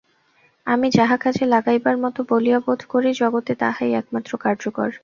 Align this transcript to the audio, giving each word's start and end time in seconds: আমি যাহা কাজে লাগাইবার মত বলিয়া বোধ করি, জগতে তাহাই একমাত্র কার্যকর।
আমি 0.67 0.87
যাহা 0.89 1.15
কাজে 1.17 1.43
লাগাইবার 1.45 1.95
মত 1.97 2.17
বলিয়া 2.29 2.59
বোধ 2.59 2.81
করি, 2.89 3.09
জগতে 3.13 3.53
তাহাই 3.55 3.91
একমাত্র 3.93 4.31
কার্যকর। 4.37 4.89